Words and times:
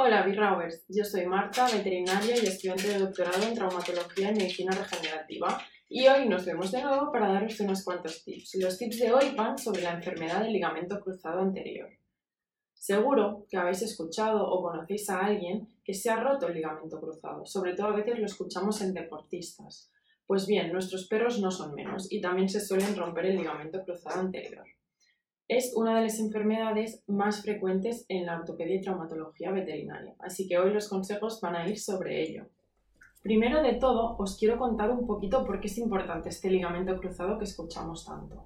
Hola, 0.00 0.22
B-Rowers. 0.22 0.84
Yo 0.88 1.04
soy 1.04 1.26
Marta, 1.26 1.66
veterinaria 1.66 2.36
y 2.36 2.46
estudiante 2.46 2.86
de 2.86 3.00
doctorado 3.00 3.42
en 3.42 3.52
traumatología 3.52 4.30
y 4.30 4.34
medicina 4.36 4.70
regenerativa. 4.70 5.60
Y 5.88 6.06
hoy 6.06 6.28
nos 6.28 6.46
vemos 6.46 6.70
de 6.70 6.80
nuevo 6.84 7.10
para 7.10 7.32
daros 7.32 7.58
unos 7.58 7.82
cuantos 7.82 8.22
tips. 8.22 8.54
Los 8.60 8.78
tips 8.78 9.00
de 9.00 9.12
hoy 9.12 9.34
van 9.36 9.58
sobre 9.58 9.82
la 9.82 9.94
enfermedad 9.94 10.42
del 10.42 10.52
ligamento 10.52 11.00
cruzado 11.00 11.40
anterior. 11.40 11.88
Seguro 12.74 13.44
que 13.50 13.56
habéis 13.56 13.82
escuchado 13.82 14.48
o 14.48 14.62
conocéis 14.62 15.10
a 15.10 15.18
alguien 15.18 15.66
que 15.82 15.94
se 15.94 16.10
ha 16.10 16.22
roto 16.22 16.46
el 16.46 16.54
ligamento 16.54 17.00
cruzado. 17.00 17.44
Sobre 17.44 17.74
todo 17.74 17.88
a 17.88 17.96
veces 17.96 18.20
lo 18.20 18.26
escuchamos 18.26 18.80
en 18.82 18.94
deportistas. 18.94 19.90
Pues 20.28 20.46
bien, 20.46 20.72
nuestros 20.72 21.08
perros 21.08 21.40
no 21.40 21.50
son 21.50 21.74
menos 21.74 22.06
y 22.12 22.20
también 22.20 22.48
se 22.48 22.60
suelen 22.60 22.96
romper 22.96 23.26
el 23.26 23.38
ligamento 23.38 23.82
cruzado 23.82 24.20
anterior. 24.20 24.64
Es 25.48 25.72
una 25.74 25.96
de 25.96 26.02
las 26.02 26.20
enfermedades 26.20 27.02
más 27.06 27.40
frecuentes 27.40 28.04
en 28.10 28.26
la 28.26 28.36
ortopedia 28.36 28.76
y 28.76 28.80
traumatología 28.82 29.50
veterinaria, 29.50 30.14
así 30.18 30.46
que 30.46 30.58
hoy 30.58 30.74
los 30.74 30.90
consejos 30.90 31.40
van 31.40 31.56
a 31.56 31.66
ir 31.66 31.78
sobre 31.78 32.22
ello. 32.22 32.48
Primero 33.22 33.62
de 33.62 33.72
todo, 33.72 34.14
os 34.18 34.36
quiero 34.36 34.58
contar 34.58 34.90
un 34.90 35.06
poquito 35.06 35.46
por 35.46 35.58
qué 35.58 35.68
es 35.68 35.78
importante 35.78 36.28
este 36.28 36.50
ligamento 36.50 37.00
cruzado 37.00 37.38
que 37.38 37.44
escuchamos 37.44 38.04
tanto. 38.04 38.44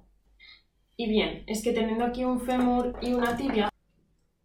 Y 0.95 1.09
bien, 1.09 1.43
es 1.45 1.61
que 1.61 1.73
teniendo 1.73 2.05
aquí 2.05 2.23
un 2.23 2.39
fémur 2.39 2.93
y 3.01 3.13
una 3.13 3.35
tibia, 3.35 3.69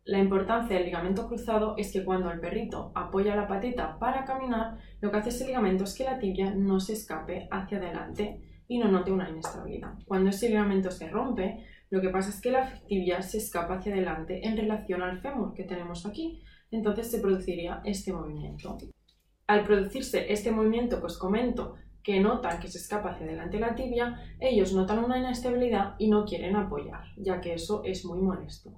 la 0.05 0.19
importancia 0.19 0.77
del 0.77 0.87
ligamento 0.87 1.29
cruzado 1.29 1.77
es 1.77 1.93
que 1.93 2.05
cuando 2.05 2.29
el 2.29 2.41
perrito 2.41 2.91
apoya 2.97 3.37
la 3.37 3.47
patita 3.47 4.01
para 4.01 4.25
caminar, 4.25 4.79
lo 5.01 5.13
que 5.13 5.17
hace 5.19 5.29
ese 5.29 5.47
ligamento 5.47 5.85
es 5.85 5.95
que 5.95 6.05
la 6.05 6.19
tibia 6.19 6.53
no 6.53 6.81
se 6.81 6.95
escape 6.95 7.47
hacia 7.53 7.79
adelante 7.79 8.41
y 8.67 8.79
no 8.79 8.89
note 8.91 9.13
una 9.13 9.31
inestabilidad. 9.31 9.95
Cuando 10.07 10.31
ese 10.31 10.49
ligamento 10.49 10.91
se 10.91 11.09
rompe, 11.09 11.65
lo 11.91 12.01
que 12.01 12.11
pasa 12.11 12.31
es 12.31 12.41
que 12.41 12.51
la 12.51 12.81
tibia 12.87 13.23
se 13.23 13.39
escapa 13.39 13.75
hacia 13.75 13.93
adelante 13.93 14.47
en 14.47 14.57
relación 14.57 15.03
al 15.03 15.21
fémur 15.21 15.55
que 15.55 15.65
tenemos 15.65 16.05
aquí, 16.07 16.43
entonces 16.71 17.11
se 17.11 17.21
produciría 17.21 17.81
este 17.85 18.13
movimiento. 18.13 18.77
Al 19.47 19.65
producirse 19.65 20.31
este 20.31 20.51
movimiento 20.51 21.01
que 21.01 21.07
os 21.07 21.19
comento, 21.19 21.77
que 22.03 22.21
notan 22.21 22.61
que 22.61 22.69
se 22.69 22.79
escapa 22.79 23.11
hacia 23.11 23.27
adelante 23.27 23.59
la 23.59 23.75
tibia, 23.75 24.21
ellos 24.41 24.73
notan 24.73 25.03
una 25.05 25.19
inestabilidad 25.19 25.95
y 25.99 26.09
no 26.09 26.25
quieren 26.25 26.57
apoyar, 26.57 27.05
ya 27.17 27.41
que 27.41 27.55
eso 27.55 27.83
es 27.85 28.05
muy 28.05 28.21
molesto. 28.21 28.73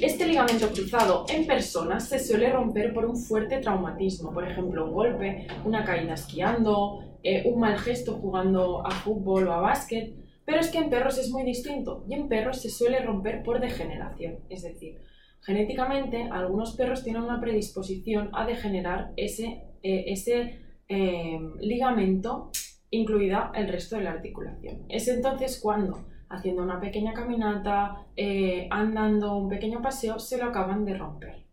Este 0.00 0.26
ligamento 0.26 0.68
cruzado 0.68 1.24
en 1.28 1.46
personas 1.46 2.08
se 2.08 2.18
suele 2.18 2.52
romper 2.52 2.92
por 2.92 3.04
un 3.04 3.16
fuerte 3.16 3.58
traumatismo, 3.58 4.32
por 4.32 4.48
ejemplo, 4.48 4.86
un 4.86 4.92
golpe, 4.92 5.46
una 5.64 5.84
caída 5.84 6.14
esquiando, 6.14 7.18
eh, 7.22 7.42
un 7.46 7.60
mal 7.60 7.78
gesto 7.78 8.14
jugando 8.14 8.86
a 8.86 8.90
fútbol 8.90 9.48
o 9.48 9.52
a 9.52 9.60
básquet, 9.60 10.14
pero 10.46 10.60
es 10.60 10.70
que 10.70 10.78
en 10.78 10.88
perros 10.88 11.18
es 11.18 11.30
muy 11.30 11.42
distinto 11.42 12.04
y 12.08 12.14
en 12.14 12.28
perros 12.28 12.62
se 12.62 12.70
suele 12.70 13.00
romper 13.00 13.42
por 13.42 13.60
degeneración, 13.60 14.38
es 14.48 14.62
decir, 14.62 15.02
genéticamente 15.42 16.28
algunos 16.30 16.74
perros 16.76 17.04
tienen 17.04 17.22
una 17.22 17.40
predisposición 17.40 18.30
a 18.32 18.46
degenerar 18.46 19.12
ese, 19.16 19.64
eh, 19.82 20.04
ese 20.06 20.60
eh, 20.88 21.38
ligamento, 21.60 22.50
incluida 22.90 23.50
el 23.54 23.68
resto 23.68 23.96
de 23.96 24.04
la 24.04 24.12
articulación. 24.12 24.84
Es 24.88 25.08
entonces 25.08 25.60
cuando, 25.60 26.06
haciendo 26.28 26.62
una 26.62 26.80
pequeña 26.80 27.12
caminata, 27.12 28.06
eh, 28.16 28.68
andando 28.70 29.36
un 29.36 29.48
pequeño 29.48 29.82
paseo, 29.82 30.18
se 30.18 30.38
lo 30.38 30.46
acaban 30.46 30.84
de 30.84 30.96
romper. 30.96 31.45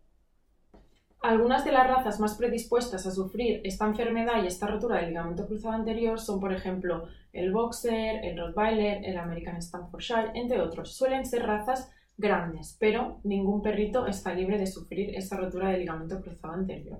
Algunas 1.24 1.64
de 1.64 1.72
las 1.72 1.86
razas 1.86 2.20
más 2.20 2.34
predispuestas 2.34 3.06
a 3.06 3.10
sufrir 3.10 3.62
esta 3.64 3.86
enfermedad 3.86 4.42
y 4.42 4.46
esta 4.46 4.66
rotura 4.66 4.98
del 4.98 5.08
ligamento 5.08 5.46
cruzado 5.46 5.72
anterior 5.72 6.20
son, 6.20 6.38
por 6.38 6.52
ejemplo, 6.52 7.08
el 7.32 7.50
Boxer, 7.50 8.22
el 8.22 8.36
Rottweiler, 8.36 9.02
el 9.02 9.16
American 9.16 9.62
Staffordshire, 9.62 10.32
entre 10.34 10.60
otros. 10.60 10.94
Suelen 10.94 11.24
ser 11.24 11.46
razas 11.46 11.90
grandes, 12.18 12.76
pero 12.78 13.20
ningún 13.24 13.62
perrito 13.62 14.06
está 14.06 14.34
libre 14.34 14.58
de 14.58 14.66
sufrir 14.66 15.14
esta 15.14 15.38
rotura 15.38 15.70
del 15.70 15.80
ligamento 15.80 16.20
cruzado 16.20 16.52
anterior. 16.52 16.98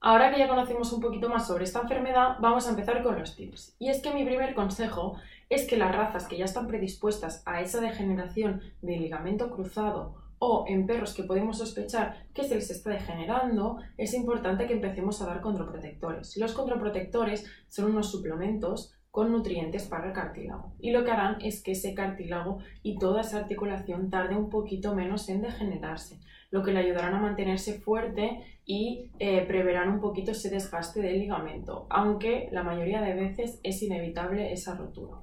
Ahora 0.00 0.32
que 0.32 0.38
ya 0.38 0.48
conocemos 0.48 0.90
un 0.90 1.02
poquito 1.02 1.28
más 1.28 1.46
sobre 1.46 1.64
esta 1.64 1.82
enfermedad, 1.82 2.38
vamos 2.40 2.66
a 2.66 2.70
empezar 2.70 3.02
con 3.02 3.18
los 3.18 3.36
tips. 3.36 3.76
Y 3.78 3.90
es 3.90 4.00
que 4.00 4.14
mi 4.14 4.24
primer 4.24 4.54
consejo 4.54 5.18
es 5.50 5.66
que 5.66 5.76
las 5.76 5.94
razas 5.94 6.26
que 6.26 6.38
ya 6.38 6.46
están 6.46 6.66
predispuestas 6.66 7.42
a 7.44 7.60
esa 7.60 7.82
degeneración 7.82 8.62
del 8.80 9.02
ligamento 9.02 9.50
cruzado 9.50 10.25
o 10.38 10.64
en 10.68 10.86
perros 10.86 11.14
que 11.14 11.24
podemos 11.24 11.58
sospechar 11.58 12.26
que 12.34 12.44
se 12.44 12.54
les 12.54 12.70
está 12.70 12.90
degenerando, 12.90 13.78
es 13.96 14.14
importante 14.14 14.66
que 14.66 14.74
empecemos 14.74 15.20
a 15.22 15.26
dar 15.26 15.40
contraprotectores. 15.40 16.36
Los 16.36 16.52
contraprotectores 16.52 17.46
son 17.68 17.92
unos 17.92 18.10
suplementos 18.10 18.92
con 19.10 19.32
nutrientes 19.32 19.86
para 19.86 20.08
el 20.08 20.12
cartílago 20.12 20.74
y 20.78 20.90
lo 20.90 21.02
que 21.02 21.10
harán 21.10 21.40
es 21.40 21.62
que 21.62 21.72
ese 21.72 21.94
cartílago 21.94 22.58
y 22.82 22.98
toda 22.98 23.22
esa 23.22 23.38
articulación 23.38 24.10
tarde 24.10 24.36
un 24.36 24.50
poquito 24.50 24.94
menos 24.94 25.30
en 25.30 25.40
degenerarse, 25.40 26.20
lo 26.50 26.62
que 26.62 26.72
le 26.72 26.80
ayudarán 26.80 27.14
a 27.14 27.20
mantenerse 27.22 27.80
fuerte 27.80 28.60
y 28.66 29.10
eh, 29.18 29.46
preverán 29.46 29.88
un 29.88 30.00
poquito 30.00 30.32
ese 30.32 30.50
desgaste 30.50 31.00
del 31.00 31.18
ligamento, 31.18 31.86
aunque 31.88 32.50
la 32.52 32.62
mayoría 32.62 33.00
de 33.00 33.14
veces 33.14 33.58
es 33.62 33.82
inevitable 33.82 34.52
esa 34.52 34.74
rotura. 34.74 35.22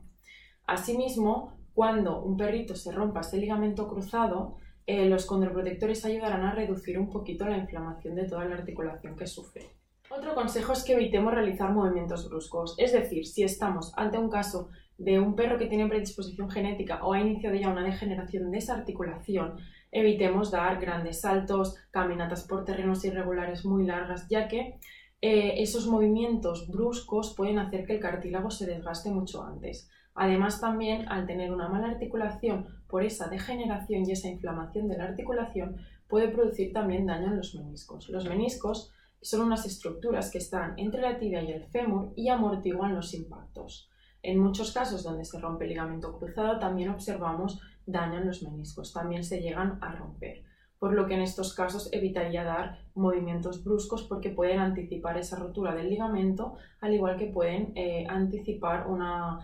Asimismo, 0.66 1.54
cuando 1.76 2.24
un 2.24 2.36
perrito 2.36 2.76
se 2.76 2.92
rompa 2.92 3.22
ese 3.22 3.38
ligamento 3.38 3.88
cruzado, 3.88 4.58
eh, 4.86 5.08
los 5.08 5.26
condroprotectores 5.26 6.04
ayudarán 6.06 6.44
a 6.44 6.54
reducir 6.54 7.00
un 7.00 7.10
poquito 7.10 7.48
la 7.48 7.58
inflamación 7.58 8.16
de 8.16 8.26
toda 8.26 8.46
la 8.46 8.56
articulación 8.56 9.16
que 9.16 9.28
sufre. 9.28 9.70
Otro 10.10 10.36
consejo 10.36 10.74
es 10.74 10.84
que 10.84 10.94
evitemos 10.94 11.34
realizar 11.34 11.72
movimientos 11.72 12.30
bruscos, 12.30 12.76
es 12.78 12.92
decir, 12.92 13.26
si 13.26 13.44
estamos 13.44 13.94
ante 13.96 14.18
un 14.18 14.30
caso 14.30 14.70
de 14.98 15.20
un 15.20 15.36
perro 15.36 15.58
que 15.58 15.66
tiene 15.66 15.88
predisposición 15.88 16.50
genética 16.50 17.04
o 17.04 17.14
ha 17.14 17.20
iniciado 17.20 17.56
ya 17.56 17.70
una 17.70 17.84
degeneración 17.84 18.52
de 18.52 18.58
esa 18.58 18.76
articulación, 18.76 19.58
evitemos 19.92 20.52
dar 20.52 20.80
grandes 20.80 21.22
saltos, 21.22 21.78
caminatas 21.92 22.44
por 22.44 22.66
terrenos 22.66 23.04
irregulares 23.06 23.66
muy 23.66 23.86
largas, 23.86 24.28
ya 24.30 24.48
que 24.48 24.78
eh, 25.22 25.62
esos 25.64 25.88
movimientos 25.88 26.68
bruscos 26.68 27.34
pueden 27.34 27.58
hacer 27.58 27.86
que 27.86 27.94
el 27.94 28.00
cartílago 28.00 28.52
se 28.52 28.66
desgaste 28.66 29.10
mucho 29.10 29.44
antes. 29.44 29.90
Además, 30.16 30.62
también 30.62 31.08
al 31.10 31.26
tener 31.26 31.52
una 31.52 31.70
mala 31.70 31.88
articulación 31.88 32.68
por 32.94 33.04
esa 33.04 33.28
degeneración 33.28 34.06
y 34.06 34.12
esa 34.12 34.28
inflamación 34.28 34.88
de 34.88 35.00
la 35.00 35.06
articulación, 35.06 35.78
puede 36.08 36.28
producir 36.28 36.72
también 36.72 37.08
daño 37.08 37.30
en 37.30 37.38
los 37.38 37.56
meniscos. 37.56 38.08
Los 38.10 38.26
meniscos 38.30 38.92
son 39.20 39.42
unas 39.42 39.66
estructuras 39.66 40.30
que 40.30 40.38
están 40.38 40.76
entre 40.78 41.02
la 41.02 41.18
tibia 41.18 41.42
y 41.42 41.54
el 41.54 41.64
fémur 41.64 42.14
y 42.16 42.30
amortiguan 42.30 42.94
los 42.94 43.16
impactos. 43.16 43.90
En 44.22 44.38
muchos 44.38 44.72
casos 44.72 45.02
donde 45.02 45.26
se 45.26 45.40
rompe 45.40 45.64
el 45.64 45.72
ligamento 45.72 46.20
cruzado 46.20 46.60
también 46.60 46.90
observamos 46.90 47.60
daño 47.88 48.20
en 48.20 48.28
los 48.28 48.44
meniscos, 48.44 48.94
también 48.94 49.24
se 49.24 49.42
llegan 49.42 49.80
a 49.82 49.96
romper 49.96 50.44
por 50.78 50.94
lo 50.94 51.08
que 51.08 51.14
en 51.16 51.22
estos 51.22 51.56
casos 51.56 51.90
evitaría 51.94 52.44
dar 52.44 52.78
movimientos 52.94 53.64
bruscos 53.64 54.04
porque 54.04 54.30
pueden 54.30 54.60
anticipar 54.60 55.18
esa 55.18 55.40
rotura 55.40 55.74
del 55.74 55.90
ligamento, 55.90 56.58
al 56.82 56.94
igual 56.94 57.16
que 57.18 57.28
pueden 57.28 57.72
eh, 57.76 58.06
anticipar 58.08 58.88
una, 58.88 59.40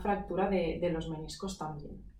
fractura 0.00 0.48
de, 0.48 0.78
de 0.80 0.90
los 0.90 1.10
meniscos 1.10 1.58
también. 1.58 2.13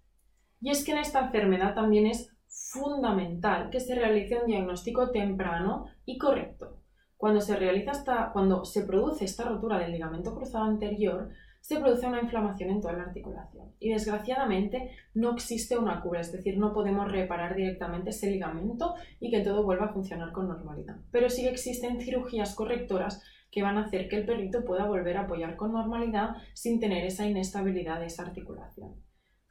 Y 0.65 0.71
es 0.71 0.83
que 0.83 0.93
en 0.93 0.99
esta 0.99 1.21
enfermedad 1.21 1.75
también 1.75 2.07
es 2.07 2.35
fundamental 2.49 3.69
que 3.69 3.81
se 3.81 3.95
realice 3.95 4.41
un 4.41 4.47
diagnóstico 4.47 5.11
temprano 5.11 5.85
y 6.07 6.17
correcto. 6.17 6.81
Cuando 7.19 7.43
se, 7.43 7.55
realiza 7.55 7.91
esta, 7.91 8.31
cuando 8.33 8.65
se 8.65 8.87
produce 8.87 9.27
esta 9.27 9.45
rotura 9.45 9.79
del 9.79 9.93
ligamento 9.93 10.35
cruzado 10.35 10.65
anterior, 10.65 11.29
se 11.61 11.79
produce 11.79 12.07
una 12.07 12.23
inflamación 12.23 12.71
en 12.71 12.81
toda 12.81 12.95
la 12.95 13.03
articulación. 13.03 13.75
Y 13.79 13.91
desgraciadamente 13.91 14.93
no 15.13 15.35
existe 15.35 15.77
una 15.77 16.01
cura, 16.01 16.23
es 16.23 16.33
decir, 16.33 16.57
no 16.57 16.73
podemos 16.73 17.13
reparar 17.13 17.55
directamente 17.55 18.09
ese 18.09 18.31
ligamento 18.31 18.95
y 19.21 19.31
que 19.31 19.43
todo 19.43 19.65
vuelva 19.65 19.89
a 19.89 19.93
funcionar 19.93 20.33
con 20.33 20.49
normalidad. 20.49 20.97
Pero 21.11 21.29
sí 21.29 21.47
existen 21.47 22.01
cirugías 22.01 22.55
correctoras 22.55 23.23
que 23.51 23.63
van 23.63 23.77
a 23.77 23.85
hacer 23.85 24.09
que 24.09 24.17
el 24.17 24.25
perrito 24.25 24.65
pueda 24.65 24.87
volver 24.87 25.19
a 25.19 25.25
apoyar 25.25 25.57
con 25.57 25.73
normalidad 25.73 26.37
sin 26.55 26.81
tener 26.81 27.05
esa 27.05 27.27
inestabilidad 27.27 28.01
de 28.01 28.07
esa 28.07 28.23
articulación. 28.23 28.95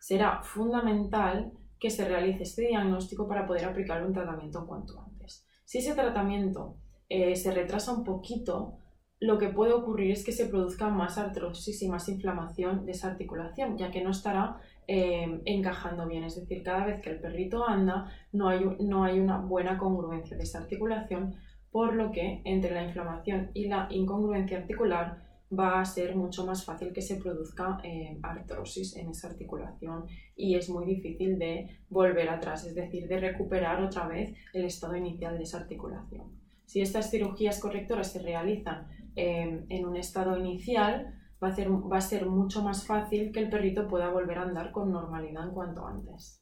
Será 0.03 0.43
fundamental 0.43 1.53
que 1.79 1.89
se 1.89 2.03
realice 2.03 2.43
este 2.43 2.63
diagnóstico 2.63 3.25
para 3.25 3.47
poder 3.47 3.63
aplicar 3.63 4.05
un 4.05 4.11
tratamiento 4.11 4.59
en 4.59 4.65
cuanto 4.65 5.01
antes. 5.01 5.47
Si 5.63 5.77
ese 5.77 5.95
tratamiento 5.95 6.75
eh, 7.07 7.38
se 7.38 7.53
retrasa 7.53 7.94
un 7.94 8.03
poquito, 8.03 8.79
lo 9.21 9.38
que 9.38 9.47
puede 9.47 9.71
ocurrir 9.71 10.11
es 10.11 10.25
que 10.25 10.33
se 10.33 10.47
produzca 10.47 10.89
más 10.89 11.17
artrosis 11.17 11.81
y 11.81 11.88
más 11.88 12.09
inflamación 12.09 12.85
de 12.85 12.91
esa 12.91 13.11
articulación, 13.11 13.77
ya 13.77 13.91
que 13.91 14.03
no 14.03 14.11
estará 14.11 14.57
eh, 14.89 15.39
encajando 15.45 16.06
bien. 16.06 16.25
Es 16.25 16.35
decir, 16.35 16.63
cada 16.63 16.85
vez 16.85 16.99
que 16.99 17.11
el 17.11 17.21
perrito 17.21 17.65
anda 17.65 18.11
no 18.33 18.49
hay, 18.49 18.59
no 18.81 19.06
hay 19.06 19.21
una 19.21 19.38
buena 19.38 19.77
congruencia 19.77 20.35
de 20.35 20.44
esa 20.44 20.59
articulación, 20.59 21.33
por 21.71 21.95
lo 21.95 22.11
que 22.11 22.41
entre 22.44 22.71
la 22.71 22.83
inflamación 22.83 23.51
y 23.53 23.69
la 23.69 23.88
incongruencia 23.89 24.57
articular 24.57 25.32
va 25.57 25.81
a 25.81 25.85
ser 25.85 26.15
mucho 26.15 26.45
más 26.45 26.65
fácil 26.65 26.94
que 26.94 27.01
se 27.01 27.17
produzca 27.17 27.79
eh, 27.83 28.17
artrosis 28.21 28.95
en 28.95 29.09
esa 29.09 29.27
articulación 29.27 30.05
y 30.35 30.55
es 30.55 30.69
muy 30.69 30.85
difícil 30.85 31.38
de 31.38 31.79
volver 31.89 32.29
atrás, 32.29 32.65
es 32.65 32.75
decir, 32.75 33.07
de 33.07 33.19
recuperar 33.19 33.81
otra 33.81 34.07
vez 34.07 34.35
el 34.53 34.65
estado 34.65 34.95
inicial 34.95 35.38
de 35.38 35.44
esa 35.44 35.59
articulación. 35.59 36.41
Si 36.65 36.81
estas 36.81 37.11
cirugías 37.11 37.59
correctoras 37.59 38.11
se 38.11 38.19
realizan 38.19 38.88
Em, 39.15 39.65
en 39.69 39.85
un 39.85 39.95
estado 39.95 40.38
inicial, 40.38 41.13
va 41.41 41.50
a, 41.50 41.56
va 41.88 41.97
a 41.97 42.01
ser 42.01 42.25
mucho 42.25 42.63
más 42.63 42.88
fácil 42.88 43.31
que 43.31 43.41
el 43.41 43.49
perrito 43.49 43.88
pueda 43.88 44.09
volver 44.09 44.39
a 44.39 44.44
andar 44.44 44.71
con 44.71 44.91
normalidad 44.91 45.47
en 45.47 45.53
cuanto 45.53 45.85
antes. 45.85 46.41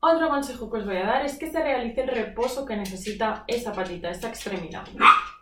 Otro 0.00 0.28
consejo 0.28 0.70
que 0.70 0.78
os 0.78 0.86
voy 0.86 0.96
a 0.96 1.06
dar 1.06 1.24
es 1.24 1.38
que 1.38 1.50
se 1.50 1.62
realice 1.62 2.02
el 2.02 2.08
reposo 2.08 2.66
que 2.66 2.76
necesita 2.76 3.44
esa 3.46 3.72
patita, 3.72 4.10
esa 4.10 4.28
extremidad. 4.28 4.84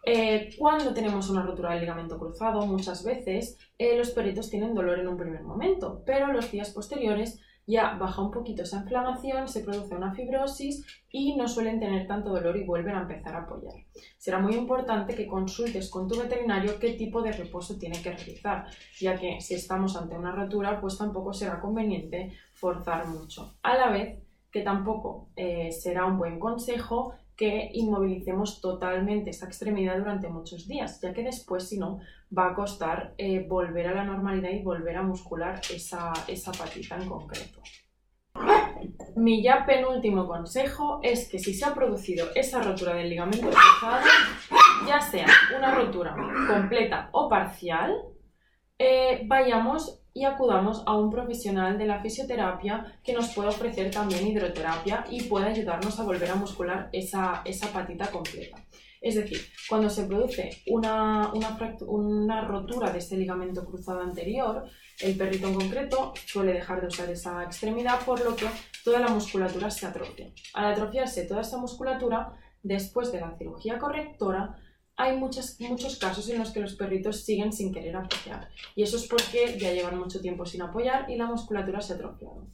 Eh, 0.07 0.55
cuando 0.59 0.93
tenemos 0.93 1.31
una 1.31 1.43
rotura 1.43 1.71
del 1.71 1.81
ligamento 1.81 2.19
cruzado, 2.19 2.67
muchas 2.67 3.05
veces 3.05 3.59
eh, 3.79 3.97
los 3.97 4.11
perritos 4.11 4.51
tienen 4.51 4.75
dolor 4.75 4.99
en 4.99 5.09
un 5.09 5.17
primer 5.17 5.43
momento, 5.43 6.03
pero 6.05 6.33
los 6.33 6.51
días 6.51 6.71
posteriores 6.71 7.41
ya 7.67 7.95
baja 7.95 8.21
un 8.21 8.31
poquito 8.31 8.63
esa 8.63 8.81
inflamación, 8.81 9.49
se 9.49 9.61
produce 9.65 9.95
una 9.95 10.15
fibrosis 10.15 10.85
y 11.11 11.35
no 11.37 11.49
suelen 11.49 11.81
tener 11.81 12.07
tanto 12.07 12.31
dolor 12.31 12.57
y 12.57 12.65
vuelven 12.65 12.95
a 12.95 13.03
empezar 13.03 13.35
a 13.35 13.43
apoyar. 13.45 13.73
Será 14.19 14.39
muy 14.39 14.55
importante 14.55 15.15
que 15.15 15.27
consultes 15.27 15.89
con 15.89 16.07
tu 16.07 16.19
veterinario 16.19 16.79
qué 16.79 16.93
tipo 16.93 17.23
de 17.23 17.33
reposo 17.33 17.79
tiene 17.79 18.03
que 18.03 18.13
realizar, 18.13 18.67
ya 19.01 19.19
que 19.19 19.41
si 19.41 19.55
estamos 19.55 19.97
ante 19.97 20.17
una 20.17 20.33
rotura, 20.33 20.81
pues 20.81 20.99
tampoco 20.99 21.33
será 21.33 21.61
conveniente 21.61 22.33
forzar 22.53 23.07
mucho. 23.09 23.55
A 23.63 23.77
la 23.79 23.91
vez 23.91 24.19
que 24.51 24.61
tampoco 24.61 25.31
eh, 25.35 25.73
será 25.73 26.05
un 26.05 26.19
buen 26.19 26.39
consejo 26.39 27.15
que 27.37 27.71
inmovilicemos 27.73 28.61
totalmente 28.61 29.31
esa 29.31 29.47
extremidad 29.47 29.99
durante 29.99 30.29
muchos 30.29 30.69
días, 30.69 31.01
ya 31.01 31.13
que 31.13 31.23
después, 31.23 31.69
si 31.69 31.79
no, 31.79 32.01
va 32.37 32.51
a 32.51 32.55
costar 32.55 33.15
eh, 33.19 33.47
volver 33.49 33.89
a 33.89 33.95
la 33.95 34.05
normalidad 34.05 34.51
y 34.51 34.63
volver 34.63 34.97
a 34.97 35.03
muscular 35.03 35.61
esa, 35.73 36.13
esa 36.29 36.53
patita 36.53 36.97
en 36.97 37.09
concreto. 37.09 37.61
Mi 39.17 39.43
ya 39.43 39.65
penúltimo 39.65 40.27
consejo 40.27 41.01
es 41.03 41.29
que 41.29 41.39
si 41.39 41.55
se 41.55 41.65
ha 41.65 41.75
producido 41.75 42.29
esa 42.35 42.63
rotura 42.63 42.95
del 42.95 43.09
ligamento 43.09 43.49
cruzado, 43.49 44.05
ya 44.87 45.01
sea 45.01 45.27
una 45.57 45.75
rotura 45.75 46.17
completa 46.49 47.09
o 47.13 47.29
parcial, 47.29 47.95
eh, 48.79 49.23
vayamos 49.27 50.04
y 50.15 50.25
acudamos 50.25 50.83
a 50.87 50.97
un 50.97 51.11
profesional 51.11 51.77
de 51.77 51.87
la 51.87 52.01
fisioterapia 52.01 52.99
que 53.03 53.13
nos 53.13 53.35
pueda 53.35 53.49
ofrecer 53.49 53.91
también 53.91 54.27
hidroterapia 54.27 55.05
y 55.11 55.25
pueda 55.25 55.47
ayudarnos 55.47 55.99
a 55.99 56.05
volver 56.05 56.31
a 56.31 56.37
muscular 56.37 56.89
esa, 56.93 57.43
esa 57.45 57.73
patita 57.73 58.07
completa. 58.07 58.65
Es 59.05 59.17
decir, 59.17 59.39
cuando 59.69 59.91
se 59.91 60.05
produce 60.05 60.63
una, 60.69 61.31
una, 61.35 62.41
rotura 62.49 62.91
de 62.91 63.01
ese 63.01 63.19
ligamento 63.19 63.63
cruzado 63.67 64.01
anterior, 64.01 64.65
el 64.99 65.15
perrito 65.15 65.49
en 65.49 65.55
concreto 65.57 66.15
suele 66.25 66.55
dejar 66.55 66.81
de 66.81 66.87
usar 66.87 67.11
esa 67.11 67.43
extremidad, 67.43 68.01
por 68.07 68.25
lo 68.25 68.35
que 68.35 68.47
toda 68.83 69.01
la 69.01 69.09
musculatura 69.09 69.71
se 69.71 69.85
atrofia. 69.85 70.33
Al 70.55 70.73
atrofiarse 70.73 71.27
toda 71.27 71.43
esa 71.43 71.59
musculatura, 71.59 72.33
después 72.63 73.13
de 73.13 73.21
la 73.21 73.37
cirugía 73.37 73.79
correctora, 73.79 74.57
hay 74.97 75.17
muchos 75.17 75.57
casos 76.01 76.29
en 76.29 76.39
los 76.39 76.51
que 76.51 76.61
los 76.61 76.75
perritos 76.75 77.25
siguen 77.25 77.53
sin 77.53 77.73
querer 77.73 77.97
apoyar. 77.97 78.49
Y 78.77 78.83
eso 78.83 78.97
es 78.97 79.07
porque 79.07 79.59
ya 79.59 79.73
llevan 79.73 79.99
mucho 79.99 80.21
tiempo 80.21 80.47
sin 80.47 80.63
apoyar 80.63 81.11
y 81.11 81.17
la 81.17 81.27
musculatura 81.27 81.81
se 81.81 81.93
ha 81.93 81.97
atrofiado. 81.97 82.47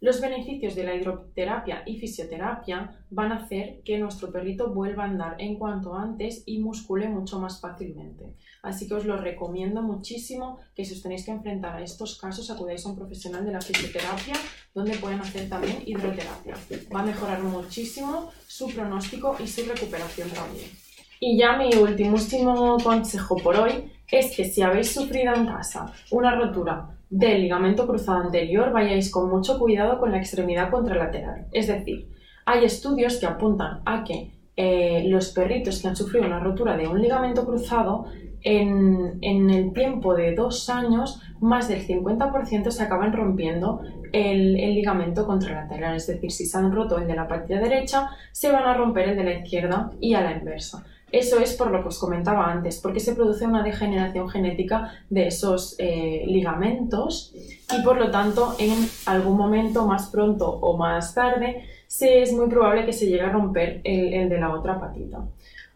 Los 0.00 0.20
beneficios 0.20 0.74
de 0.74 0.84
la 0.84 0.94
hidroterapia 0.94 1.82
y 1.86 1.98
fisioterapia 1.98 3.06
van 3.08 3.32
a 3.32 3.36
hacer 3.36 3.80
que 3.84 3.98
nuestro 3.98 4.30
perrito 4.30 4.68
vuelva 4.68 5.04
a 5.04 5.06
andar 5.06 5.36
en 5.38 5.56
cuanto 5.56 5.94
antes 5.94 6.42
y 6.44 6.58
muscule 6.58 7.08
mucho 7.08 7.38
más 7.38 7.58
fácilmente. 7.58 8.34
Así 8.62 8.86
que 8.86 8.94
os 8.94 9.06
lo 9.06 9.16
recomiendo 9.16 9.80
muchísimo 9.80 10.58
que 10.74 10.84
si 10.84 10.92
os 10.92 11.02
tenéis 11.02 11.24
que 11.24 11.30
enfrentar 11.30 11.76
a 11.76 11.82
estos 11.82 12.18
casos 12.18 12.50
acudáis 12.50 12.84
a 12.84 12.90
un 12.90 12.96
profesional 12.96 13.46
de 13.46 13.52
la 13.52 13.62
fisioterapia 13.62 14.34
donde 14.74 14.98
pueden 14.98 15.20
hacer 15.20 15.48
también 15.48 15.82
hidroterapia. 15.86 16.54
Va 16.94 17.00
a 17.00 17.06
mejorar 17.06 17.42
muchísimo 17.42 18.30
su 18.46 18.68
pronóstico 18.68 19.36
y 19.42 19.46
su 19.46 19.64
recuperación 19.64 20.28
también. 20.30 20.83
Y 21.26 21.38
ya 21.38 21.56
mi 21.56 21.74
último 21.74 22.76
consejo 22.84 23.36
por 23.36 23.56
hoy 23.56 23.90
es 24.12 24.36
que 24.36 24.44
si 24.44 24.60
habéis 24.60 24.92
sufrido 24.92 25.32
en 25.34 25.46
casa 25.46 25.90
una 26.10 26.38
rotura 26.38 26.98
del 27.08 27.40
ligamento 27.40 27.86
cruzado 27.86 28.18
anterior, 28.18 28.70
vayáis 28.72 29.10
con 29.10 29.30
mucho 29.30 29.58
cuidado 29.58 29.98
con 29.98 30.12
la 30.12 30.18
extremidad 30.18 30.70
contralateral. 30.70 31.46
Es 31.50 31.68
decir, 31.68 32.10
hay 32.44 32.66
estudios 32.66 33.16
que 33.16 33.24
apuntan 33.24 33.80
a 33.86 34.04
que 34.04 34.32
eh, 34.54 35.04
los 35.08 35.30
perritos 35.30 35.80
que 35.80 35.88
han 35.88 35.96
sufrido 35.96 36.26
una 36.26 36.40
rotura 36.40 36.76
de 36.76 36.88
un 36.88 37.00
ligamento 37.00 37.46
cruzado, 37.46 38.04
en, 38.42 39.18
el 39.22 39.72
tiempo 39.72 40.14
de 40.14 40.34
dos 40.34 40.68
años, 40.68 41.22
más 41.40 41.68
del 41.68 41.86
50% 41.86 42.70
se 42.70 42.82
acaban 42.82 43.14
rompiendo 43.14 43.80
el, 44.12 44.60
el, 44.60 44.74
ligamento 44.74 45.26
contralateral. 45.26 45.96
Es 45.96 46.06
decir, 46.06 46.30
si 46.30 46.44
se 46.44 46.58
han 46.58 46.70
roto 46.70 46.98
el 46.98 47.06
de 47.06 47.16
la 47.16 47.26
patilla 47.26 47.60
derecha, 47.60 48.10
se 48.32 48.52
van 48.52 48.64
a 48.64 48.74
romper 48.74 49.08
el 49.08 49.16
de 49.16 49.24
la 49.24 49.32
izquierda 49.38 49.90
y 49.98 50.12
a 50.12 50.20
la 50.20 50.32
inversa. 50.32 50.84
Eso 51.14 51.38
es 51.38 51.54
por 51.54 51.70
lo 51.70 51.80
que 51.80 51.88
os 51.90 51.98
comentaba 52.00 52.50
antes, 52.50 52.80
porque 52.80 52.98
se 52.98 53.14
produce 53.14 53.46
una 53.46 53.62
degeneración 53.62 54.28
genética 54.28 54.90
de 55.10 55.28
esos 55.28 55.76
eh, 55.78 56.24
ligamentos 56.26 57.32
y 57.72 57.82
por 57.84 57.98
lo 57.98 58.10
tanto 58.10 58.56
en 58.58 58.74
algún 59.06 59.36
momento 59.36 59.86
más 59.86 60.08
pronto 60.08 60.48
o 60.48 60.76
más 60.76 61.14
tarde 61.14 61.68
es 62.02 62.32
muy 62.32 62.48
probable 62.48 62.86
que 62.86 62.92
se 62.92 63.06
llegue 63.06 63.22
a 63.22 63.30
romper 63.30 63.80
el 63.84 64.28
de 64.28 64.40
la 64.40 64.52
otra 64.54 64.80
patita. 64.80 65.24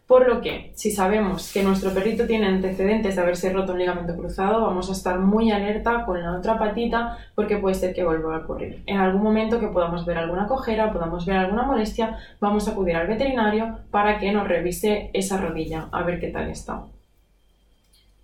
Por 0.09 0.27
lo 0.27 0.41
que, 0.41 0.71
si 0.73 0.89
sabemos 0.89 1.53
que 1.53 1.61
nuestro 1.61 1.91
perrito 1.93 2.25
tiene 2.25 2.47
antecedentes 2.47 3.15
de 3.15 3.21
haberse 3.21 3.53
roto 3.53 3.73
un 3.73 3.77
ligamento 3.79 4.17
cruzado, 4.17 4.61
vamos 4.61 4.89
a 4.89 4.93
estar 4.93 5.19
muy 5.19 5.51
alerta 5.51 6.03
con 6.03 6.19
la 6.19 6.35
otra 6.35 6.57
patita 6.57 7.19
porque 7.35 7.57
puede 7.57 7.75
ser 7.75 7.93
que 7.93 8.03
vuelva 8.03 8.35
a 8.35 8.39
ocurrir. 8.39 8.81
En 8.87 8.97
algún 8.97 9.21
momento 9.21 9.59
que 9.59 9.67
podamos 9.67 10.07
ver 10.07 10.17
alguna 10.17 10.47
cojera, 10.47 10.91
podamos 10.91 11.27
ver 11.27 11.37
alguna 11.37 11.61
molestia, 11.61 12.17
vamos 12.39 12.67
a 12.67 12.71
acudir 12.71 12.95
al 12.95 13.05
veterinario 13.05 13.77
para 13.91 14.17
que 14.17 14.31
nos 14.31 14.47
revise 14.47 15.11
esa 15.13 15.37
rodilla, 15.37 15.89
a 15.91 16.01
ver 16.01 16.19
qué 16.19 16.29
tal 16.29 16.49
está. 16.49 16.85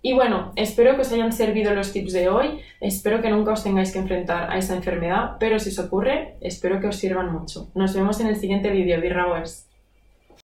Y 0.06 0.12
bueno, 0.12 0.52
espero 0.54 0.94
que 0.94 1.00
os 1.00 1.10
hayan 1.10 1.32
servido 1.32 1.74
los 1.74 1.92
tips 1.92 2.12
de 2.12 2.28
hoy, 2.28 2.60
espero 2.80 3.20
que 3.20 3.28
nunca 3.28 3.50
os 3.50 3.64
tengáis 3.64 3.90
que 3.90 3.98
enfrentar 3.98 4.48
a 4.48 4.56
esa 4.56 4.76
enfermedad, 4.76 5.32
pero 5.40 5.58
si 5.58 5.70
os 5.70 5.80
ocurre, 5.80 6.36
espero 6.40 6.78
que 6.78 6.86
os 6.86 6.94
sirvan 6.94 7.32
mucho. 7.32 7.72
Nos 7.74 7.92
vemos 7.92 8.20
en 8.20 8.28
el 8.28 8.36
siguiente 8.36 8.70
vídeo, 8.70 9.00
Birrawers. 9.00 9.65